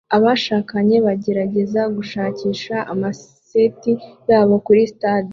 Abashakanye 0.15 0.95
bagerageza 1.05 1.81
gushakisha 1.95 2.75
amaseti 2.93 3.91
yabo 4.29 4.55
kuri 4.65 4.81
stade 4.93 5.29